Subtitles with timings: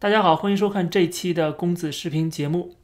[0.00, 2.76] 大家好，欢迎收看这期的公子视频节目。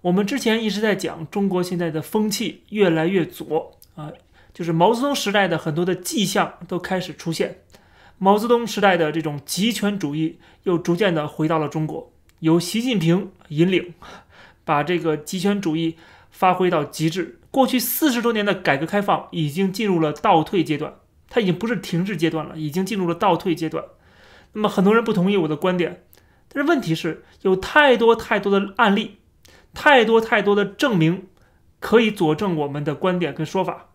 [0.00, 4.10] 我们之前一直在讲中国现在的风气越来越左啊，
[4.52, 7.58] 就是毛泽东时代的很多的迹象都开始出现。
[8.18, 12.10] 毛泽东时代的这种极权主义又逐渐的回到了中国，
[12.40, 13.94] 由习近平引领，
[14.64, 15.94] 把这个极权主义
[16.32, 17.38] 发挥到极致。
[17.52, 20.94] 过去四十多年的改革开放已经进入了倒退阶段，
[21.28, 23.84] 它已经不是停滞阶段了，已经进入了倒退阶段。
[24.54, 26.02] 那么很多人不同意我的观点，
[26.52, 29.18] 但是问题是有太多太多的案例，
[29.74, 31.26] 太多太多的证明
[31.80, 33.88] 可以佐证我们的观点跟说法。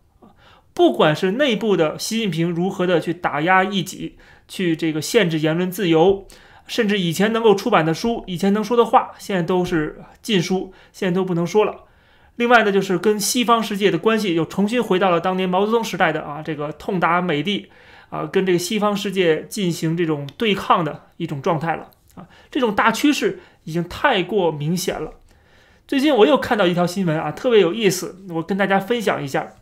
[0.73, 6.25] 不管是内部的习近平如何的去打压异己，去这个限制言论自由，
[6.65, 11.75] 甚至以前能够出版的书，以前能说的话，现在都是禁书，现在都不能说了。
[12.37, 17.69] 另外呢，就是跟西方世界的关系又重新回到了当年毛泽东时代的啊，这个痛打美帝
[18.09, 22.27] 啊，跟这个西方世界进行这种对抗的一种状态了啊。
[22.49, 25.13] 这种大趋势已经太过明显了。
[25.87, 29.53] 最近我又看到一条新闻啊，特别有意思，我跟大家分享一下。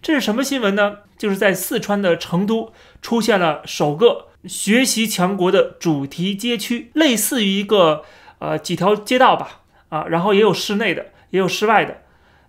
[0.00, 0.98] 这是什么新闻呢？
[1.18, 2.72] 就是在四川的成都
[3.02, 8.04] 出现了首个学习强国的主题街区，类似于一个
[8.38, 12.02] 呃几条街道吧，啊，然后也有室内的，也有室外的，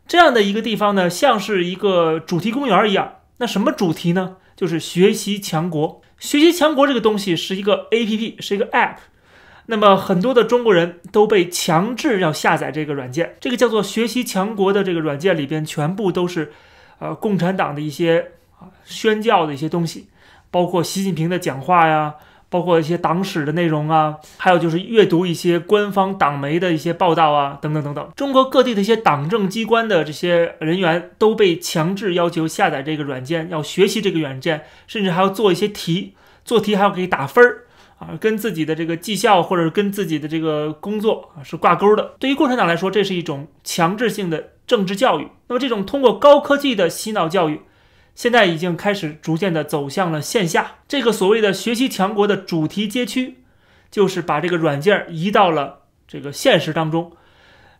[0.07, 3.15] 这样的一个地方呢，像是一个主题公园一样。
[3.37, 4.37] 那什么主题呢？
[4.55, 6.01] 就是学习强国。
[6.19, 8.97] 学习强国这个东西是一个 A P P，是一个 App。
[9.67, 16.51] 那么很多的中国人都被强制要下载这个软件，这个叫做学习强国的这个软件里边全部都是。
[16.99, 20.07] 呃，共产党的一些啊宣教的一些东西，
[20.49, 22.15] 包括习近平的讲话呀，
[22.49, 28.09] 包括一些党史的内容啊，还有就是阅读一些官方党媒的一些报道啊，等等等等。
[28.15, 37.65] 中国各地的一些党政机关的这些人员都被强制要求下载这个软件，要学习这个软件，甚至还要做一些题，做题还要给打分儿
[37.97, 42.15] 啊，跟自己的这个绩效或者跟自己的这个工作啊是挂钩的。
[42.19, 44.53] 对于共产党来说，这是一种强制性的。
[44.67, 47.61] 政治教育，那么这种通过高科技的洗脑教育，
[48.13, 50.79] 现在已经开始逐渐的走向了线下。
[50.89, 53.37] 这个所谓的学习强国的主题街区，
[53.89, 57.13] 就是把这个软件移到了这个现实当中，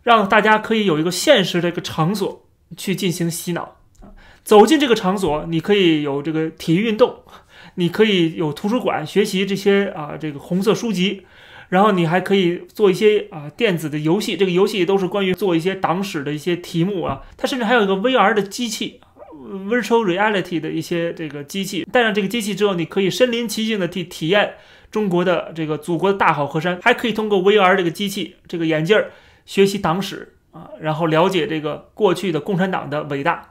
[0.02, 3.76] 让大家可以有一个现实的一个场所去进行洗脑。
[4.48, 7.16] 走进这个场所，你可以有这个体育运动，
[7.74, 11.26] 你可以有图书馆学习这些啊这个红色书籍。
[11.68, 17.20] 然后你还可以做一些啊电子的游戏，这个游戏都是关于做一些党史的一些题目啊。
[17.36, 19.00] 它甚至还有一个 VR 的机器
[19.30, 21.86] ，Virtual Reality 的一些这个机器。
[21.92, 24.54] 带上这个机器之后，你可以身临其境的体体验
[24.90, 29.10] 中国的这个祖国的大好河山，还可以通过 VR 这个机器这个眼镜儿
[29.44, 33.50] 学习党史啊，然后了解这个过去的共产党的伟大。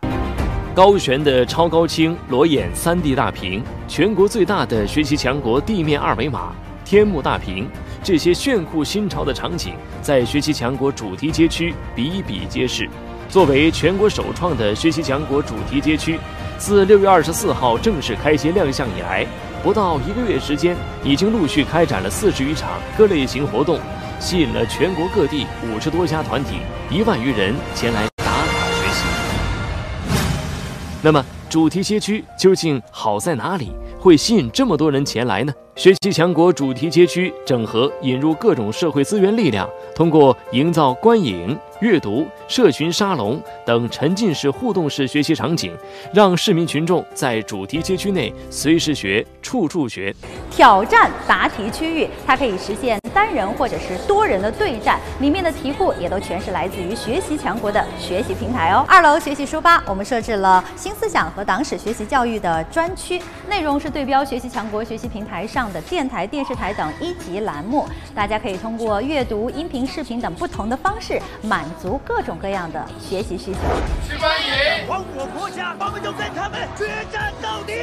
[0.77, 6.53] 高悬的超高清裸眼 3D 大屏，全国最大的学习强国地面二维码。
[6.85, 7.67] 天幕大屏，
[8.03, 9.73] 这些炫酷新潮的场景
[10.03, 12.87] 在学习强国主题街区比比皆是。
[13.27, 16.19] 作为全国首创的学习强国主题街区，
[16.59, 19.25] 自六月二十四号正式开街亮相以来，
[19.63, 23.79] 不到一个月时间，已经陆续开展了四十余场各类型活动，
[24.19, 26.57] 吸引了全国各地五十多家团体、
[26.91, 28.16] 一万余人前来。
[31.07, 35.53] 那么，主题街区究竟好在哪里，会吸引这么多人前来呢？
[35.77, 45.75] 学习强国主题街区整合引入各种社会资源力量，通过营造观影、阅读、社群沙龙等沉浸式互动式学习场景，
[46.13, 50.13] 让市民群众在主题街区内随时学、处处学。
[50.51, 58.85] 挑战答题区域，它可以实现单人或者是多人的对战，里面的题库也都全是来自于学习强国的学习平台哦。
[58.87, 63.19] 二楼学习书吧，我们设置了新思想和党史学习教育的专区，
[63.49, 65.71] 内容是对标学习强国学习平台上。
[65.73, 73.59] 的电台、电视台等一级栏目，大家可以通过阅读、音频、视频等不同的方式，满足各种各样的学习需求。
[74.07, 77.73] 去欢迎亡我国家，我们就跟他们决战到底。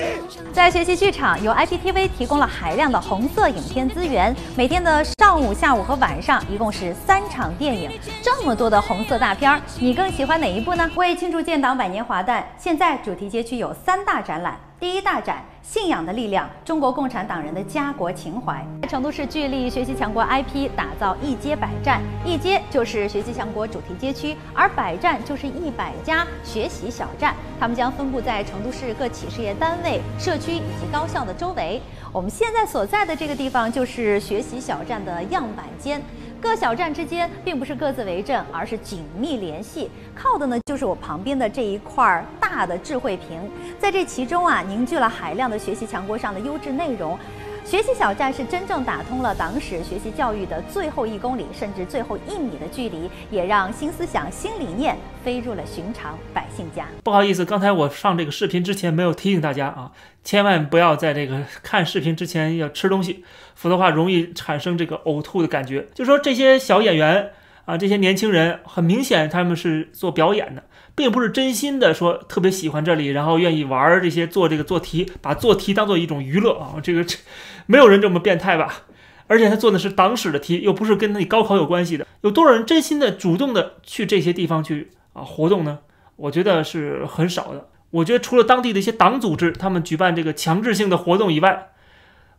[0.52, 7.90] 在学习剧场，由 IPTV 提供了海量的红色影片资源，每天的上午、下午和晚上一共是三场电影，
[8.22, 10.88] 这么多的红色大片儿，你更喜欢哪一部呢？
[10.94, 14.58] 为庆祝建党百年华诞，现在主题街区有三大展览。
[14.84, 18.62] 第一大展：信仰的力量，中国共产党人的家国情怀。
[18.86, 31.80] 成都市聚力学习强国 IP 打造一街百站，一街就是学习强国主题街区，而百站就是一百家学习小站，他们将分布在成都市各企事业单位、社区以及高校的周围。
[32.12, 35.98] 我们现在所在的这个地方就是学习小站的样板间。
[36.44, 39.90] 各小站之间并不是各自为政，而是紧密联系。
[40.14, 47.18] 靠的呢，就是我旁边的这一块儿大的智慧屏，在这其中啊，凝聚了海量的学习强国上的优质内容。
[47.64, 56.86] 学习小站是真正打通了党史学习教育的最后一公里，甚至最后一米的距离，也让新思想、新理念飞入了寻常百姓家。
[57.02, 59.90] 不好意思，刚才我上这个视频之前没有提醒大家啊，
[60.22, 63.24] 千万不要在这个看视频之前要吃东西，
[63.54, 65.88] 否则的话容易产生这个呕吐的感觉。
[65.94, 67.30] 就说这些小演员
[67.64, 70.62] 啊，这些年轻人，很明显他们是做表演的。
[70.96, 76.76] 并不是真心的说特别喜欢这里，然后愿意玩这些做这个做题，把做题当做一种娱乐啊！
[76.80, 77.18] 这个这
[77.66, 78.82] 没有人这么变态吧？
[79.26, 82.06] 而且他做的是党史的题，又不是跟你高考有关系的。
[82.20, 85.80] 有多少人真心的主动的去这些地方去啊活动呢？
[86.16, 87.68] 我觉得是很少的。
[87.90, 91.70] 我觉得除了当地的一些党组织，他们举办这个强制性的活动以外，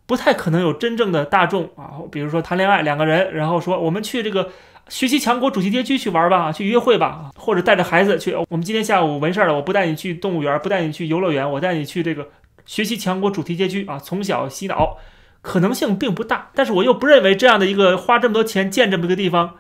[0.05, 4.49] 不太可能有真正的大众啊，比如说谈恋爱两个人，然后说我们去这个。
[4.87, 8.35] 学习强国主题街区去玩吧，去约会吧，或者带着孩子去。
[8.49, 12.29] 我们今天下午完事儿了，我不带你去动物园，不带你去游乐园，我带你去这个
[12.67, 13.97] 学习强国主题街区啊。
[13.97, 14.97] 从小洗脑，
[15.41, 16.51] 可能性并不大。
[16.53, 19.55] 但是我又不认为这样的一个花这么多钱建这么一个地方，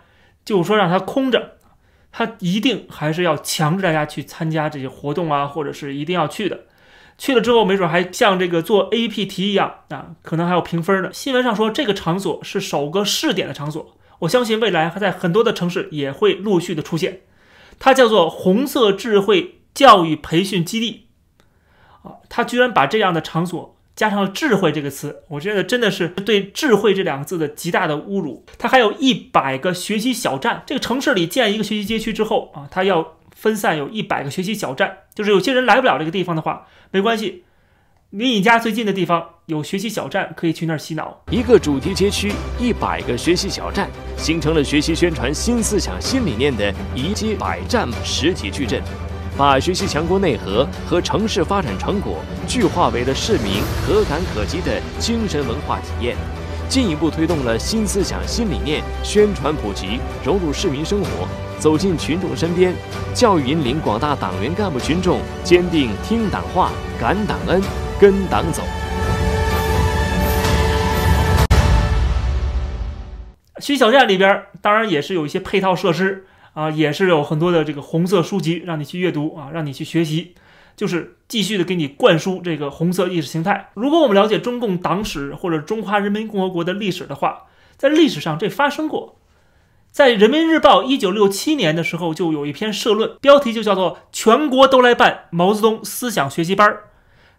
[0.45, 1.53] 就是说让它空着，
[2.11, 6.65] 它一定还是要强制大家去参加这些活动啊，或者是一定要去的。
[7.17, 11.09] 去了之后，没准还像这个做 A P 题一样啊，可能还要评分呢。
[11.11, 13.97] 新闻上说这个场所是首个试点的场所。
[14.25, 17.21] 我相信未来还在很多的城市也会陆续的出现，
[17.79, 21.07] 它叫做红色智慧教育培训基地，
[22.03, 28.45] 啊，它居然把这样的场所加上了“智慧”这个词，我觉得真的是对“智慧”这两个字的极大的侮辱。
[28.57, 37.44] 它还有一百个学习小站，这个城市里建一个学习街区之后啊，它要分散有一百个学习小站，就是有些人来不了这个地方的话，没关系。
[38.17, 41.21] 离你家最近的地方有学习小站，可以去那儿洗脑。
[41.29, 48.81] 一个主题街区，一百个学习小站，形成了学习宣传新思想、新理念的一街百站实体矩阵，
[49.37, 56.15] 把学习强国内核和城市发展成果具化为了市民可感可及的精神文化体验，
[56.69, 61.27] 进一步推动了新思想、新理念宣传普及，融入市民生活，
[61.59, 62.73] 走进群众身边，
[63.13, 67.61] 教育引领广大党员干部群众坚定听党话、感党恩。
[67.99, 68.63] 跟党走。
[73.59, 80.35] 徐小站里边当然也是有一些配套设施啊，也是有很多的这个红色书籍让你去阅读啊，让你去学习，
[80.75, 83.69] 就是继续的给你灌输这个红色意识形态。
[83.75, 87.43] 如果我们了解中共党史或者中华人民共和国的历史的话，
[87.77, 89.17] 在历史上这发生过，
[89.89, 96.89] 在人民日报一九六七年的时候就有一篇社论，标题就叫做“全国都来办毛泽东思想学习班儿”。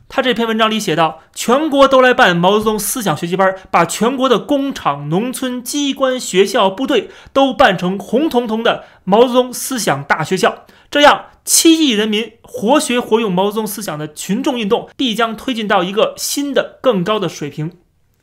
[0.08, 10.64] 他这篇文章里写道：“全国都来办毛泽东思想学习班，把全国的工厂、农村、机关、学校、部队都办成红彤彤的毛泽东思想大学校。
[10.88, 17.73] 这样，七亿人民活学活用毛泽东思想的群众运动必将推进到一个新的、更高的水平。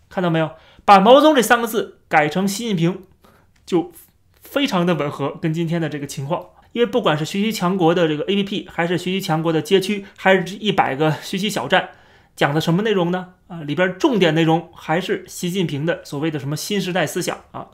[0.09, 0.51] 看到没有？
[0.85, 3.01] 把毛泽东这三个字改成习近平，
[3.65, 3.91] 就
[4.41, 11.91] 非常的吻合跟今天的这个情况。”因为不管是学习强国的这个 APP，还是学习强国的街区，还是一百个学习小站，
[12.35, 13.35] 讲的什么内容呢？
[13.47, 17.67] 啊，里边重点内容还是习近平的所谓的什么新时代思想啊，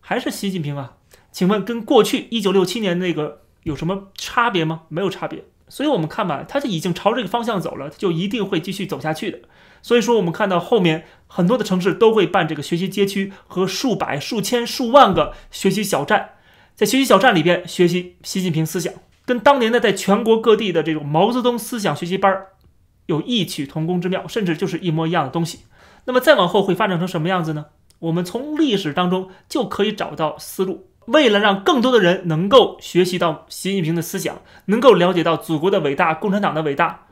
[0.00, 0.94] 还是习近平啊？
[1.30, 4.82] 请问跟过去一九六七年那个有什么差别吗？
[4.88, 5.44] 没有差别。
[5.68, 9.40] 所以我们看吧，他就已经朝这个方向走了，就一定会继续走下去的。
[9.82, 16.35] 所以说，我们看到后面很多的城市都会办这个学习街区和数百、数千、数万个学习小站。
[16.76, 18.92] 在学习小站里边学习习近平思想，
[19.24, 22.30] 跟当年的在全国各地的这种毛泽东思想学习班
[23.06, 25.60] 有异曲同工之妙，甚至就是一模一样的东西。
[26.04, 27.66] 那么再往后会发展成什么样子呢？
[28.00, 30.90] 我们从历史当中就可以找到思路。
[31.06, 37.06] 为了让更多的人能够学习到习近平的思想，能够了解到祖国的伟大、共产党的伟大，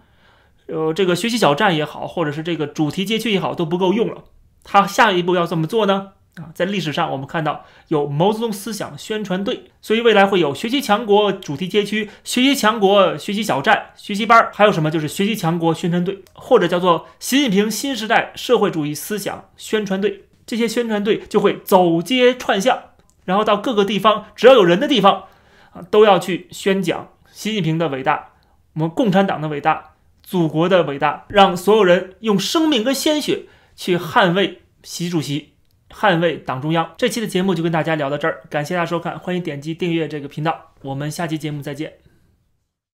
[0.66, 4.24] 呃，这个学习小站也好，或者是这个主题街区也好，都不够用了。
[4.62, 6.10] 他下一步要怎么做呢？
[6.36, 20.24] 啊，在历史上我们看到有毛泽东思想宣传队，所以未来会有学习强国主题街区、学习强国学习小站、学习班，还有什么就是学习强国宣传队，或者叫做习近平新时代社会主义思想宣传队。
[20.44, 22.78] 这些宣传队就会走街串巷，
[23.24, 25.24] 然后到各个地方，只要有人的地方，
[25.72, 28.30] 啊，都要去宣讲习近平的伟大，
[28.74, 35.53] 我们共产党的伟大，祖国的伟大，让所有人用生命跟鲜血去捍卫习主席。
[35.94, 42.03] 捍卫党中央，这期的节目就跟大家聊到这儿，感谢大家收看，欢迎点击订阅这个频道，我们下期节目再见。